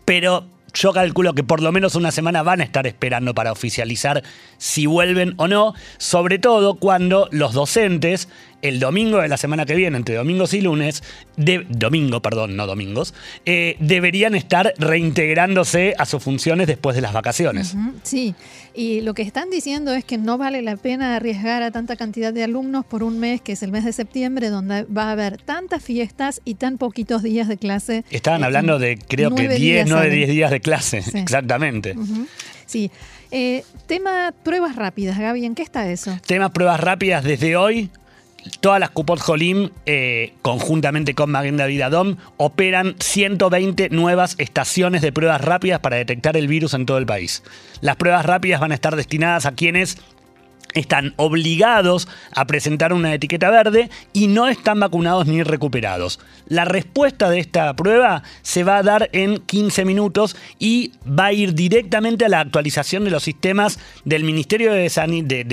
pero 0.05 0.47
yo 0.75 0.93
calculo 0.93 1.35
que 1.35 1.45
por 1.45 1.63
lo 1.63 1.73
menos 1.73 1.95
una 1.95 2.11
semana 2.11 2.43
van 2.43 2.61
a 2.61 2.65
estar 2.65 2.87
esperando 2.87 3.33
para 3.35 3.53
oficializar 3.53 4.23
si 4.59 4.87
vuelven 4.87 5.35
o 5.37 5.47
no, 5.47 5.75
sobre 5.99 6.39
todo 6.39 6.75
cuando 6.75 7.29
los 7.31 7.53
docentes 7.53 8.29
el 8.65 8.81
domingo 8.81 9.19
de 9.19 9.29
la 9.29 9.37
semana 9.37 9.67
que 9.67 9.75
viene, 9.75 9.99
entre 9.99 10.15
domingos 10.15 10.55
y 10.55 10.63
lunes, 10.63 11.03
de, 11.37 11.67
domingo, 11.69 12.23
perdón, 12.23 12.57
no 12.57 12.67
domingos, 12.67 13.13
eh, 13.45 13.77
deberían 13.79 14.35
estar 14.35 14.73
reintegrándose 14.79 15.95
a 15.99 16.07
sus 16.07 16.23
funciones 16.23 16.67
después 16.67 16.97
de 16.97 17.03
las 17.03 17.13
vacaciones. 17.13 17.77
sí, 18.03 18.35
y 18.73 19.03
lo 19.03 19.13
que 19.13 19.21
están 19.21 19.51
diciendo 19.51 19.93
es 19.93 20.03
que 20.03 20.17
no 20.17 20.39
vale 20.39 20.63
la 20.63 20.79
pena 20.79 21.15
arriesgar 21.15 21.63
a 21.63 21.71
tanta 21.73 21.97
cantidad 21.97 22.33
de 22.33 22.43
alumnos 22.43 22.87
por 22.87 23.03
un 23.03 23.21
mes, 23.21 23.43
que 23.43 23.53
es 23.53 23.63
el 23.63 23.71
mes 23.71 23.85
de 23.85 23.93
septiembre, 23.93 24.49
donde 24.49 24.85
va 24.85 25.09
a 25.09 25.13
haber 25.13 25.37
tantas 25.37 25.83
fiestas 25.83 26.41
y 26.47 26.55
tan 26.55 26.79
poquitos 26.79 27.23
días 27.23 27.49
de 27.49 27.59
clase. 27.59 28.05
Estaban 28.11 28.41
eh, 28.41 28.47
hablando 28.47 28.79
de 28.79 28.97
creo 28.97 29.35
que 29.35 29.47
10, 29.47 29.89
9, 29.91 30.09
10 30.09 30.29
días 30.31 30.51
de 30.51 30.61
clase, 30.61 31.05
exactamente. 31.15 31.95
Sí. 32.65 32.91
Eh, 33.31 33.63
tema 33.87 34.33
pruebas 34.43 34.75
rápidas, 34.75 35.19
Gaby, 35.19 35.45
¿en 35.45 35.55
qué 35.55 35.63
está 35.63 35.91
eso? 35.91 36.19
Tema 36.27 36.51
pruebas 36.51 36.81
rápidas 36.81 37.25
desde 37.25 37.57
hoy 37.57 37.91
todas 38.61 38.81
las 38.81 38.91
Cupot 38.91 39.21
Jolim, 39.21 39.71
eh, 39.87 40.35
conjuntamente 40.43 41.15
con 41.15 41.31
Maguen 41.31 41.57
David 41.57 41.83
Adom, 41.83 42.17
operan 42.37 42.97
120 42.99 43.91
nuevas 43.91 44.35
estaciones 44.39 45.03
de 45.03 45.13
pruebas 45.13 45.41
rápidas 45.41 45.81
para 45.81 45.97
detectar 45.97 46.37
el 46.37 46.49
virus 46.49 46.75
en 46.75 46.87
todo 46.87 46.99
el 46.99 47.07
país. 47.07 47.43
Las 47.81 47.97
pruebas 47.97 48.25
rápidas 48.27 48.61
van 48.61 48.73
a 48.73 48.75
estar 48.75 48.97
destinadas 48.97 49.47
a 49.47 49.53
quienes 49.53 49.99
están 50.75 51.15
obligados 51.17 52.09
a 52.35 52.47
presentar 52.47 52.93
una 52.93 53.15
etiqueta 53.15 53.51
verde 53.51 53.91
y 54.13 54.27
no 54.27 54.49
están 54.49 54.81
vacunados 54.81 55.27
ni 55.27 55.43
recuperados. 55.43 56.21
La 56.49 56.65
respuesta 56.65 57.31
de 57.31 57.39
esta 57.39 57.75
prueba 57.75 58.23
se 58.43 58.65
va 58.65 58.79
a 58.79 58.83
dar 58.83 59.09
en 59.13 59.39
15 59.39 59.85
minutos 59.85 60.37
y 60.59 60.93
va 61.07 61.27
a 61.27 61.33
ir 61.33 61.55
directamente 61.55 62.25
a 62.25 62.29
la 62.29 62.41
actualización 62.41 63.05
de 63.05 63.11
los 63.11 63.23
sistemas 63.23 63.79
del 64.05 64.25
Ministerio 64.25 64.73
de, 64.73 64.91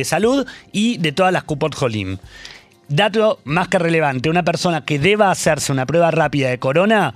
Salud 0.03 0.47
y 0.71 0.97
de 0.97 1.11
todas 1.11 1.31
las 1.31 1.43
Cupot 1.43 1.75
Jolim. 1.75 2.17
Dato 2.91 3.39
más 3.45 3.69
que 3.69 3.79
relevante, 3.79 4.29
una 4.29 4.43
persona 4.43 4.83
que 4.83 4.99
deba 4.99 5.31
hacerse 5.31 5.71
una 5.71 5.85
prueba 5.85 6.11
rápida 6.11 6.49
de 6.49 6.59
corona, 6.59 7.13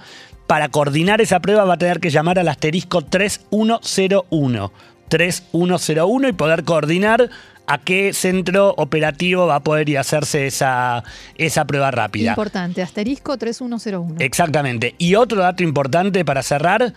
para 0.47 0.69
coordinar 0.69 1.19
esa 1.19 1.41
prueba 1.41 1.65
va 1.65 1.73
a 1.73 1.77
tener 1.77 1.99
que 1.99 2.09
llamar 2.09 2.39
al 2.39 2.47
asterisco 2.47 3.01
3101. 3.01 4.71
3101 5.09 6.27
y 6.29 6.33
poder 6.33 6.63
coordinar 6.63 7.29
a 7.67 7.77
qué 7.79 8.13
centro 8.13 8.73
operativo 8.77 9.47
va 9.47 9.55
a 9.55 9.59
poder 9.59 9.89
ir 9.89 9.97
a 9.97 10.01
hacerse 10.01 10.47
esa, 10.47 11.03
esa 11.35 11.65
prueba 11.65 11.91
rápida. 11.91 12.31
Importante, 12.31 12.81
asterisco 12.81 13.37
3101. 13.37 14.15
Exactamente. 14.19 14.95
Y 14.97 15.15
otro 15.15 15.41
dato 15.41 15.61
importante 15.61 16.23
para 16.23 16.41
cerrar, 16.41 16.93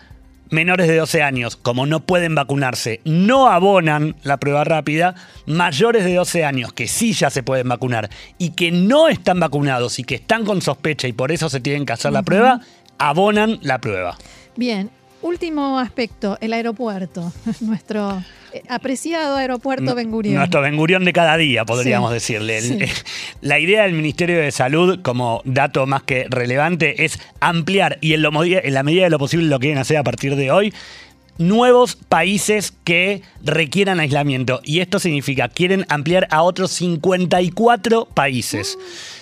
menores 0.51 0.89
de 0.89 0.97
12 0.97 1.23
años, 1.23 1.57
como 1.57 1.87
no 1.87 2.01
pueden 2.01 2.35
vacunarse, 2.35 3.01
no 3.05 3.49
abonan 3.49 4.17
la 4.23 4.39
prueba 4.39 4.65
rápida, 4.65 5.15
mayores 5.47 6.05
de 6.05 6.15
12 6.15 6.45
años 6.45 6.73
que 6.73 6.89
sí 6.89 7.13
ya 7.13 7.31
se 7.31 7.43
pueden 7.43 7.69
vacunar 7.69 8.11
y 8.39 8.51
que 8.51 8.71
no 8.71 9.09
están 9.09 9.41
vacunados 9.41 9.99
y 9.99 10.05
que 10.05 10.17
están 10.17 10.45
con 10.45 10.63
sospecha 10.63 11.09
y 11.09 11.13
por 11.13 11.33
eso 11.33 11.49
se 11.49 11.61
tienen 11.61 11.87
que 11.87 11.93
hacer 11.93 12.13
la 12.13 12.23
prueba, 12.23 12.61
abonan 12.99 13.59
la 13.63 13.81
prueba. 13.81 14.17
Bien, 14.57 14.91
último 15.23 15.79
aspecto, 15.79 16.39
el 16.41 16.53
aeropuerto, 16.53 17.33
nuestro 17.61 18.23
eh, 18.53 18.63
apreciado 18.69 19.37
aeropuerto 19.37 19.95
Ben 19.95 20.11
Gurión. 20.11 20.37
Nuestro 20.37 20.61
Ben 20.61 20.77
Gurión 20.77 21.05
de 21.05 21.13
cada 21.13 21.37
día, 21.37 21.65
podríamos 21.65 22.13
decirle. 22.13 22.89
La 23.41 23.59
idea 23.59 23.83
del 23.83 23.93
Ministerio 23.93 24.39
de 24.41 24.51
Salud, 24.53 25.01
como 25.03 25.43
dato 25.45 25.87
más 25.87 26.03
que 26.03 26.27
relevante, 26.29 27.05
es 27.05 27.19
ampliar 27.41 27.99
y 28.01 28.15
en, 28.15 28.25
en 28.25 28.75
la 28.75 28.83
medida 28.83 29.05
de 29.05 29.11
lo 29.11 29.19
posible 29.19 29.47
lo 29.47 29.59
quieren 29.59 29.79
hacer 29.79 29.97
a 29.97 30.05
partir 30.05 30.37
de 30.37 30.51
hoy 30.51 30.73
nuevos 31.39 31.95
países 31.97 32.73
que 32.85 33.23
requieran 33.43 34.01
aislamiento. 34.01 34.61
Y 34.65 34.81
esto 34.81 34.99
significa, 34.99 35.49
quieren 35.49 35.87
ampliar 35.89 36.27
a 36.31 36.43
otros 36.43 36.73
54 36.73 38.07
países. 38.07 38.77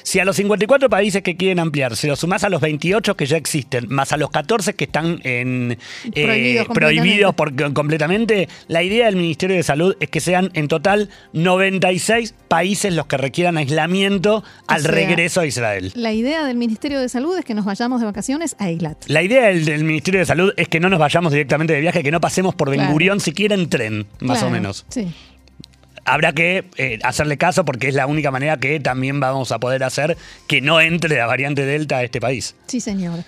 Si 0.06 0.20
a 0.20 0.24
los 0.24 0.36
54 0.36 0.88
países 0.88 1.20
que 1.20 1.36
quieren 1.36 1.58
ampliar 1.58 1.96
se 1.96 2.06
los 2.06 2.20
sumás 2.20 2.44
a 2.44 2.48
los 2.48 2.60
28 2.60 3.16
que 3.16 3.26
ya 3.26 3.36
existen, 3.36 3.86
más 3.88 4.12
a 4.12 4.16
los 4.16 4.30
14 4.30 4.74
que 4.74 4.84
están 4.84 5.18
en, 5.24 5.78
eh, 6.14 6.64
prohibidos, 6.72 7.34
completamente, 7.74 8.48
la 8.68 8.84
idea 8.84 9.06
del 9.06 9.16
Ministerio 9.16 9.56
de 9.56 9.64
Salud 9.64 9.96
es 9.98 10.08
que 10.08 10.20
sean 10.20 10.50
en 10.54 10.68
total 10.68 11.10
96 11.32 12.36
países 12.46 12.94
los 12.94 13.06
que 13.06 13.16
requieran 13.16 13.56
aislamiento 13.56 14.44
al 14.68 14.84
regreso 14.84 15.40
a 15.40 15.46
Israel. 15.46 15.90
La 15.96 16.12
idea 16.12 16.44
del 16.44 16.56
Ministerio 16.56 17.00
de 17.00 17.08
Salud 17.08 17.36
es 17.36 17.44
que 17.44 17.54
nos 17.54 17.64
vayamos 17.64 17.98
de 17.98 18.06
vacaciones 18.06 18.54
a 18.60 18.68
Eilat. 18.68 19.08
La 19.08 19.24
idea 19.24 19.46
del, 19.46 19.82
Ministerio 19.82 20.20
de 20.20 20.26
Salud 20.26 20.52
es 20.56 20.68
que 20.68 20.78
no 20.78 20.88
nos 20.88 21.00
vayamos 21.00 21.32
directamente 21.32 21.72
de 21.72 21.80
viaje, 21.80 22.04
que 22.04 22.12
no 22.12 22.20
pasemos 22.20 22.54
por 22.54 22.70
Ben 22.70 22.92
Gurión 22.92 23.18
siquiera 23.18 23.56
en 23.56 23.68
tren, 23.68 24.06
más 24.20 24.40
o 24.44 24.50
menos. 24.50 24.86
Sí 24.88 25.08
habrá 26.06 26.32
que 26.32 26.64
eh, 26.76 26.98
hacerle 27.02 27.36
caso 27.36 27.64
porque 27.64 27.88
es 27.88 27.94
la 27.94 28.06
única 28.06 28.30
manera 28.30 28.56
que 28.56 28.80
también 28.80 29.20
vamos 29.20 29.52
a 29.52 29.58
poder 29.58 29.84
hacer 29.84 30.16
que 30.46 30.60
no 30.60 30.80
entre 30.80 31.16
la 31.16 31.26
variante 31.26 31.66
Delta 31.66 31.98
a 31.98 32.04
este 32.04 32.20
país. 32.20 32.54
Sí, 32.66 32.80
señor. 32.80 33.24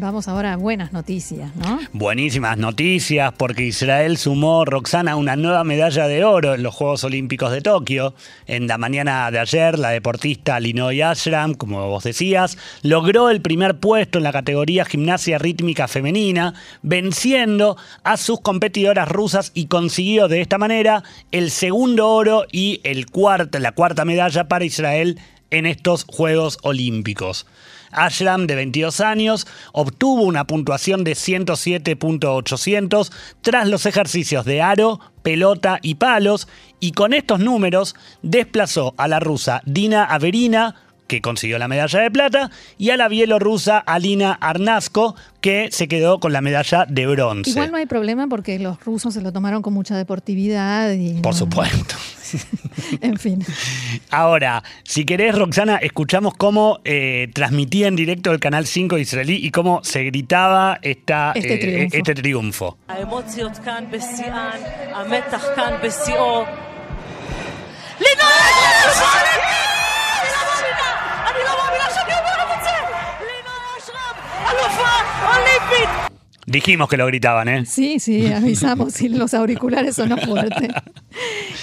Vamos 0.00 0.28
ahora 0.28 0.54
a 0.54 0.56
buenas 0.56 0.94
noticias, 0.94 1.54
¿no? 1.56 1.78
Buenísimas 1.92 2.56
noticias 2.56 3.34
porque 3.36 3.64
Israel 3.64 4.16
sumó, 4.16 4.64
Roxana, 4.64 5.14
una 5.16 5.36
nueva 5.36 5.62
medalla 5.62 6.08
de 6.08 6.24
oro 6.24 6.54
en 6.54 6.62
los 6.62 6.74
Juegos 6.74 7.04
Olímpicos 7.04 7.52
de 7.52 7.60
Tokio. 7.60 8.14
En 8.46 8.66
la 8.66 8.78
mañana 8.78 9.30
de 9.30 9.38
ayer, 9.38 9.78
la 9.78 9.90
deportista 9.90 10.58
Linoy 10.58 11.02
Ashram, 11.02 11.52
como 11.52 11.86
vos 11.86 12.04
decías, 12.04 12.56
logró 12.80 13.28
el 13.28 13.42
primer 13.42 13.78
puesto 13.78 14.16
en 14.16 14.24
la 14.24 14.32
categoría 14.32 14.86
gimnasia 14.86 15.36
rítmica 15.36 15.86
femenina, 15.86 16.54
venciendo 16.80 17.76
a 18.02 18.16
sus 18.16 18.40
competidoras 18.40 19.06
rusas 19.06 19.52
y 19.52 19.66
consiguió 19.66 20.28
de 20.28 20.40
esta 20.40 20.56
manera 20.56 21.04
el 21.30 21.50
segundo 21.50 22.08
oro 22.08 22.46
y 22.50 22.80
el 22.84 23.06
la 23.52 23.72
cuarta 23.72 24.06
medalla 24.06 24.48
para 24.48 24.64
Israel 24.64 25.20
en 25.50 25.66
estos 25.66 26.06
Juegos 26.08 26.58
Olímpicos. 26.62 27.46
Ashram, 27.90 28.46
de 28.46 28.54
22 28.54 29.00
años, 29.00 29.46
obtuvo 29.72 30.22
una 30.22 30.46
puntuación 30.46 31.04
de 31.04 31.12
107.800 31.12 33.10
tras 33.40 33.68
los 33.68 33.86
ejercicios 33.86 34.44
de 34.44 34.62
aro, 34.62 35.00
pelota 35.22 35.78
y 35.82 35.96
palos, 35.96 36.48
y 36.78 36.92
con 36.92 37.12
estos 37.12 37.40
números 37.40 37.94
desplazó 38.22 38.94
a 38.96 39.08
la 39.08 39.20
rusa 39.20 39.62
Dina 39.64 40.04
Averina 40.04 40.89
que 41.10 41.20
consiguió 41.20 41.58
la 41.58 41.66
medalla 41.66 41.98
de 41.98 42.10
plata, 42.12 42.52
y 42.78 42.90
a 42.90 42.96
la 42.96 43.08
bielorrusa 43.08 43.78
Alina 43.78 44.32
Arnasko, 44.40 45.16
que 45.40 45.68
se 45.72 45.88
quedó 45.88 46.20
con 46.20 46.32
la 46.32 46.40
medalla 46.40 46.86
de 46.88 47.04
bronce. 47.08 47.50
Igual 47.50 47.72
no 47.72 47.78
hay 47.78 47.86
problema 47.86 48.28
porque 48.28 48.60
los 48.60 48.78
rusos 48.84 49.12
se 49.14 49.20
lo 49.20 49.32
tomaron 49.32 49.60
con 49.60 49.72
mucha 49.72 49.96
deportividad. 49.96 50.92
Y 50.92 51.14
Por 51.20 51.34
supuesto. 51.34 51.96
en 53.00 53.18
fin. 53.18 53.44
Ahora, 54.10 54.62
si 54.84 55.04
querés, 55.04 55.34
Roxana, 55.34 55.78
escuchamos 55.78 56.34
cómo 56.36 56.78
eh, 56.84 57.28
transmitía 57.34 57.88
en 57.88 57.96
directo 57.96 58.30
el 58.30 58.38
Canal 58.38 58.68
5 58.68 58.96
israelí 58.96 59.34
y 59.44 59.50
cómo 59.50 59.80
se 59.82 60.04
gritaba 60.04 60.78
esta, 60.80 61.32
este 61.34 61.58
triunfo. 61.58 61.98
Este 61.98 62.14
Dijimos 76.46 76.88
que 76.88 76.96
lo 76.96 77.06
gritaban, 77.06 77.48
¿eh? 77.48 77.64
Sí, 77.64 78.00
sí, 78.00 78.32
avisamos 78.32 78.94
si 78.94 79.08
los 79.08 79.34
auriculares 79.34 79.96
son 79.96 80.18
fuerte. 80.18 80.68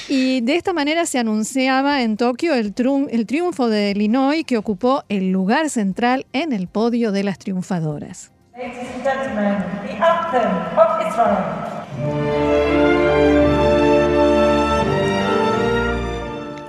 Y 0.09 0.41
de 0.41 0.55
esta 0.55 0.71
manera 0.71 1.05
se 1.05 1.19
anunciaba 1.19 2.01
en 2.01 2.15
Tokio 2.15 2.53
el, 2.53 2.73
el 3.09 3.25
triunfo 3.25 3.67
de 3.67 3.91
Illinois 3.91 4.45
que 4.45 4.57
ocupó 4.57 5.03
el 5.09 5.31
lugar 5.31 5.69
central 5.69 6.25
en 6.31 6.53
el 6.53 6.67
podio 6.67 7.11
de 7.11 7.23
las 7.23 7.39
triunfadoras. 7.39 8.31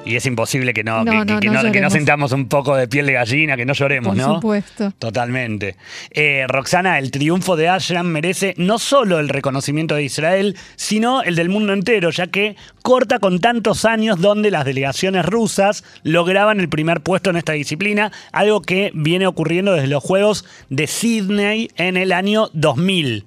Y 0.08 0.16
es 0.16 0.24
imposible 0.24 0.72
que 0.72 0.82
no, 0.82 1.04
que, 1.04 1.80
no, 1.80 1.90
sintamos 1.90 2.32
un 2.32 2.48
poco 2.48 2.74
de 2.74 2.88
piel 2.88 3.06
de 3.06 3.12
gallina, 3.12 3.56
que 3.56 3.66
no 3.66 3.74
lloremos, 3.74 4.16
¿no? 4.16 4.26
Por 4.26 4.34
supuesto. 4.36 4.92
Totalmente. 4.98 5.76
Eh, 6.10 6.46
Roxana, 6.48 6.98
el 6.98 7.10
triunfo 7.10 7.56
de 7.56 7.68
Ashram 7.68 8.06
merece 8.06 8.54
no 8.56 8.78
solo 8.78 9.18
el 9.18 9.28
reconocimiento 9.28 9.94
de 9.94 10.04
Israel, 10.04 10.56
sino 10.76 11.22
el 11.22 11.36
del 11.36 11.50
mundo 11.50 11.74
entero, 11.74 12.08
ya 12.08 12.28
que 12.28 12.56
corta 12.82 13.18
con 13.18 13.38
tantos 13.40 13.84
años 13.84 14.18
donde 14.18 14.50
las 14.50 14.64
delegaciones 14.64 15.26
rusas 15.26 15.84
lograban 16.04 16.58
el 16.58 16.70
primer 16.70 17.02
puesto 17.02 17.28
en 17.28 17.36
esta 17.36 17.52
disciplina, 17.52 18.10
algo 18.32 18.62
que 18.62 18.90
viene 18.94 19.26
ocurriendo 19.26 19.74
desde 19.74 19.88
los 19.88 20.02
Juegos 20.02 20.46
de 20.70 20.86
Sydney 20.86 21.70
en 21.76 21.98
el 21.98 22.12
año 22.12 22.48
2000. 22.54 23.26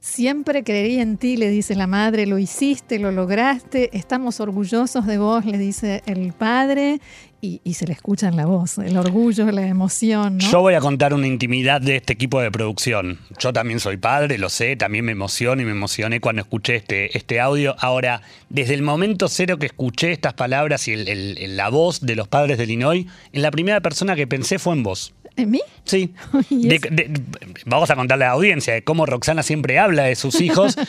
Siempre 0.00 0.64
creí 0.64 0.98
en 0.98 1.18
ti, 1.18 1.36
le 1.36 1.50
dice 1.50 1.74
la 1.74 1.86
madre, 1.86 2.24
lo 2.26 2.38
hiciste, 2.38 2.98
lo 2.98 3.12
lograste, 3.12 3.90
estamos 3.92 4.40
orgullosos 4.40 5.06
de 5.06 5.18
vos, 5.18 5.44
le 5.44 5.58
dice 5.58 6.02
el 6.06 6.32
padre, 6.32 7.00
y, 7.42 7.60
se 7.74 7.86
le 7.86 7.92
escucha 7.92 8.28
en 8.28 8.36
la 8.36 8.46
voz, 8.46 8.78
el 8.78 8.96
orgullo, 8.96 9.50
la 9.50 9.66
emoción. 9.66 10.38
Yo 10.38 10.60
voy 10.60 10.74
a 10.74 10.80
contar 10.80 11.12
una 11.12 11.26
intimidad 11.26 11.80
de 11.80 11.96
este 11.96 12.14
equipo 12.14 12.40
de 12.40 12.50
producción. 12.50 13.18
Yo 13.38 13.52
también 13.52 13.80
soy 13.80 13.98
padre, 13.98 14.38
lo 14.38 14.48
sé, 14.48 14.76
también 14.76 15.04
me 15.04 15.12
emociono 15.12 15.60
y 15.60 15.64
me 15.64 15.70
emocioné 15.72 16.20
cuando 16.20 16.42
escuché 16.42 16.76
este, 16.76 17.16
este 17.16 17.40
audio. 17.40 17.76
Ahora, 17.78 18.22
desde 18.48 18.74
el 18.74 18.82
momento 18.82 19.28
cero 19.28 19.58
que 19.58 19.66
escuché 19.66 20.12
estas 20.12 20.34
palabras 20.34 20.88
y 20.88 20.96
la 20.96 21.68
voz 21.68 22.00
de 22.00 22.16
los 22.16 22.28
padres 22.28 22.58
de 22.58 22.64
Illinois, 22.64 23.06
en 23.32 23.42
la 23.42 23.50
primera 23.50 23.80
persona 23.80 24.16
que 24.16 24.26
pensé 24.26 24.58
fue 24.58 24.74
en 24.74 24.82
vos. 24.82 25.14
¿En 25.40 25.50
mí? 25.50 25.60
Sí. 25.84 26.14
vamos 27.66 27.90
a 27.90 27.96
contarle 27.96 28.24
a 28.24 28.28
la 28.28 28.34
audiencia 28.34 28.74
de 28.74 28.82
cómo 28.82 29.06
Roxana 29.06 29.42
siempre 29.42 29.78
habla 29.78 30.04
de 30.04 30.14
sus 30.16 30.40
hijos. 30.40 30.76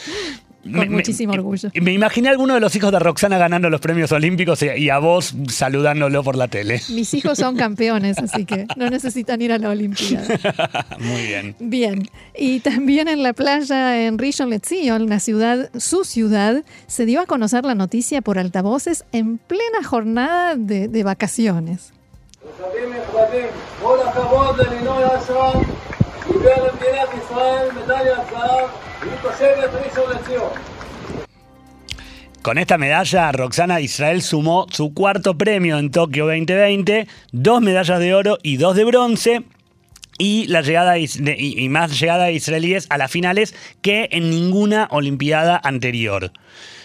Con 0.63 0.91
muchísimo 0.91 1.33
orgullo. 1.33 1.69
Me 1.81 1.91
imaginé 1.91 2.27
a 2.29 2.31
alguno 2.31 2.53
de 2.53 2.59
los 2.59 2.75
hijos 2.75 2.91
de 2.91 2.99
Roxana 2.99 3.37
ganando 3.37 3.69
los 3.69 3.81
premios 3.81 4.11
olímpicos 4.11 4.61
y, 4.61 4.89
a 4.89 4.99
vos 4.99 5.33
saludándolo 5.49 6.23
por 6.23 6.35
la 6.35 6.47
tele. 6.47 6.81
Mis 6.89 7.13
hijos 7.13 7.39
son 7.39 7.55
campeones, 7.57 8.19
así 8.19 8.45
que 8.45 8.67
no 8.77 8.89
necesitan 8.89 9.41
ir 9.41 9.51
a 9.51 9.57
la 9.57 9.69
Olimpiada. 9.69 10.27
Muy 10.99 11.23
bien. 11.23 11.55
Bien. 11.59 12.09
Y 12.37 12.59
también 12.59 13.07
en 13.07 13.23
la 13.23 13.33
playa 13.33 14.05
en 14.05 14.19
Rishon 14.19 14.51
LeZion, 14.51 15.09
la 15.09 15.19
ciudad, 15.19 15.71
su 15.79 16.03
ciudad, 16.03 16.63
se 16.85 17.05
dio 17.05 17.21
a 17.21 17.25
conocer 17.25 17.65
la 17.65 17.73
noticia 17.73 18.21
por 18.21 18.37
altavoces 18.37 19.05
en 19.11 19.39
plena 19.39 19.83
jornada 19.83 20.55
de 20.55 21.03
vacaciones. 21.03 21.91
Con 32.41 32.57
esta 32.57 32.77
medalla, 32.77 33.31
Roxana 33.31 33.81
Israel 33.81 34.21
sumó 34.21 34.65
su 34.69 34.93
cuarto 34.93 35.37
premio 35.37 35.77
en 35.77 35.91
Tokio 35.91 36.25
2020, 36.25 37.07
dos 37.31 37.61
medallas 37.61 37.99
de 37.99 38.13
oro 38.13 38.37
y 38.41 38.57
dos 38.57 38.75
de 38.75 38.83
bronce, 38.83 39.43
y, 40.21 40.45
la 40.45 40.61
llegada 40.61 40.99
y 40.99 41.69
más 41.69 41.99
llegada 41.99 42.25
de 42.25 42.33
israelíes 42.33 42.85
a 42.89 42.99
las 42.99 43.09
finales 43.09 43.55
que 43.81 44.07
en 44.11 44.29
ninguna 44.29 44.87
Olimpiada 44.91 45.59
anterior. 45.63 46.31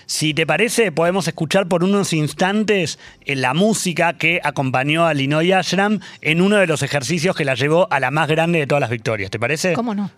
Si 0.06 0.32
te 0.32 0.46
parece, 0.46 0.90
podemos 0.90 1.28
escuchar 1.28 1.68
por 1.68 1.84
unos 1.84 2.14
instantes 2.14 2.98
eh, 3.26 3.36
la 3.36 3.52
música 3.52 4.14
que 4.14 4.40
acompañó 4.42 5.04
a 5.04 5.12
Linoy 5.12 5.52
Ashram 5.52 6.00
en 6.22 6.40
uno 6.40 6.56
de 6.56 6.66
los 6.66 6.82
ejercicios 6.82 7.36
que 7.36 7.44
la 7.44 7.54
llevó 7.54 7.88
a 7.90 8.00
la 8.00 8.10
más 8.10 8.28
grande 8.28 8.60
de 8.60 8.66
todas 8.66 8.80
las 8.80 8.90
victorias. 8.90 9.30
¿Te 9.30 9.38
parece? 9.38 9.74
¿Cómo 9.74 9.94
no? 9.94 10.10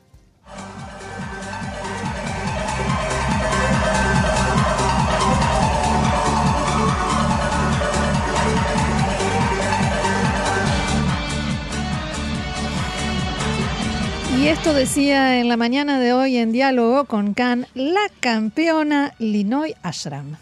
Y 14.49 14.51
esto 14.51 14.73
decía 14.73 15.41
en 15.41 15.51
la 15.51 15.59
mañana 15.59 16.01
de 16.01 16.15
hoy 16.15 16.39
en 16.39 16.53
diálogo 16.53 17.05
con 17.05 17.35
Khan 17.35 17.67
la 17.75 18.07
campeona 18.21 19.13
Linoy 19.19 19.75
Ashram. 19.83 20.37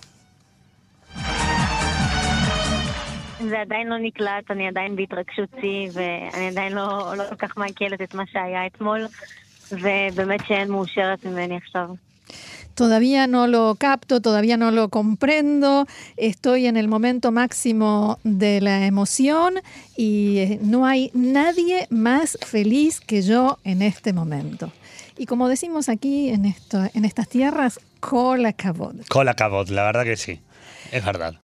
זה 3.48 3.60
עדיין 3.60 3.88
לא 3.88 3.96
נקלט, 3.98 4.50
אני 4.50 4.68
עדיין 4.68 4.96
בהתרגשות 4.96 5.48
שיא, 5.60 5.90
ואני 5.92 6.48
עדיין 6.48 6.72
לא, 6.72 7.14
לא 7.16 7.24
כל 7.28 7.36
כך 7.36 7.56
מעכלת 7.56 8.02
את 8.02 8.14
מה 8.14 8.22
שהיה 8.32 8.66
אתמול, 8.66 9.06
ובאמת 9.72 10.40
שאין 10.46 10.70
מאושרת 10.70 11.24
ממני 11.24 11.56
עכשיו. 11.56 11.88
Todavía 12.76 13.26
no 13.26 13.46
lo 13.46 13.74
capto, 13.76 14.20
todavía 14.20 14.58
no 14.58 14.70
lo 14.70 14.90
comprendo, 14.90 15.86
estoy 16.18 16.66
en 16.66 16.76
el 16.76 16.88
momento 16.88 17.32
máximo 17.32 18.18
de 18.22 18.60
la 18.60 18.84
emoción 18.84 19.54
y 19.96 20.36
eh, 20.36 20.58
no 20.60 20.84
hay 20.84 21.10
nadie 21.14 21.86
más 21.88 22.36
feliz 22.44 23.00
que 23.00 23.22
yo 23.22 23.58
en 23.64 23.80
este 23.80 24.12
momento. 24.12 24.70
Y 25.16 25.24
como 25.24 25.48
decimos 25.48 25.88
aquí 25.88 26.28
en, 26.28 26.44
esto, 26.44 26.86
en 26.92 27.06
estas 27.06 27.30
tierras, 27.30 27.80
cola 28.00 28.52
cabot. 28.52 29.08
Cola 29.08 29.32
cabot, 29.32 29.70
la 29.70 29.84
verdad 29.84 30.04
que 30.04 30.18
sí, 30.18 30.40
es 30.92 31.02
verdad. 31.02 31.40